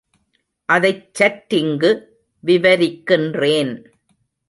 [0.65, 1.91] அதைச் சற்றிங்கு
[2.43, 3.73] விவரிக்கின்றேன்.